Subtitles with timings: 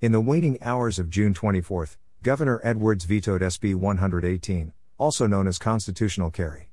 [0.00, 1.88] In the waning hours of June 24,
[2.22, 6.70] Governor Edwards vetoed SB 118, also known as constitutional carry.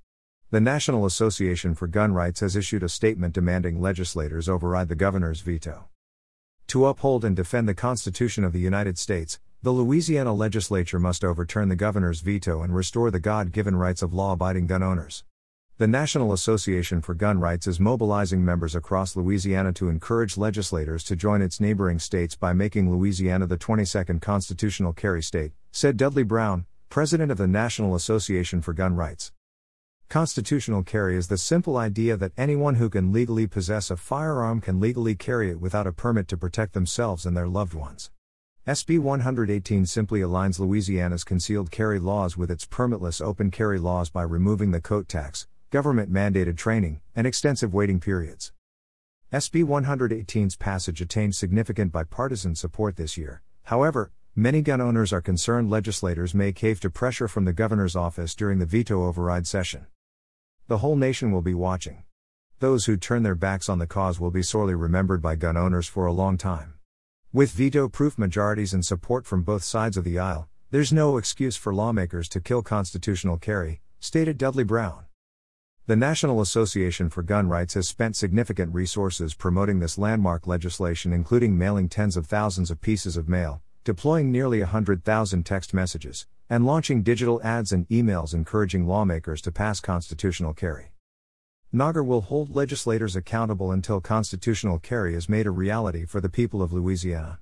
[0.51, 5.41] The National Association for Gun Rights has issued a statement demanding legislators override the governor's
[5.41, 5.85] veto.
[6.67, 11.70] To uphold and defend the Constitution of the United States, the Louisiana legislature must overturn
[11.70, 15.23] the governor's veto and restore the God given rights of law abiding gun owners.
[15.78, 21.18] The National Association for Gun Rights is mobilizing members across Louisiana to encourage legislators to
[21.18, 26.66] join its neighboring states by making Louisiana the 22nd constitutional carry state, said Dudley Brown,
[26.88, 29.33] president of the National Association for Gun Rights.
[30.07, 34.80] Constitutional carry is the simple idea that anyone who can legally possess a firearm can
[34.80, 38.11] legally carry it without a permit to protect themselves and their loved ones.
[38.66, 44.23] SB 118 simply aligns Louisiana's concealed carry laws with its permitless open carry laws by
[44.23, 48.52] removing the coat tax, government mandated training, and extensive waiting periods.
[49.33, 53.41] SB 118's passage attained significant bipartisan support this year.
[53.64, 58.36] However, many gun owners are concerned legislators may cave to pressure from the governor's office
[58.36, 59.88] during the veto override session.
[60.67, 62.03] The whole nation will be watching.
[62.59, 65.88] Those who turn their backs on the cause will be sorely remembered by gun owners
[65.88, 66.75] for a long time.
[67.33, 71.58] With veto proof majorities and support from both sides of the aisle, there's no excuse
[71.58, 75.05] for lawmakers to kill constitutional carry, stated Dudley Brown.
[75.88, 81.59] The National Association for Gun Rights has spent significant resources promoting this landmark legislation, including
[81.59, 87.03] mailing tens of thousands of pieces of mail, deploying nearly 100,000 text messages, and launching
[87.03, 90.88] digital ads and emails encouraging lawmakers to pass constitutional carry.
[91.72, 96.64] NAGR will hold legislators accountable until constitutional carry is made a reality for the people
[96.64, 97.38] of Louisiana.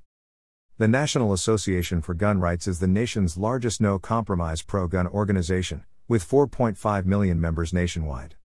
[0.77, 5.85] The National Association for Gun Rights is the nation's largest no compromise pro gun organization,
[6.07, 8.35] with 4.5 million members nationwide.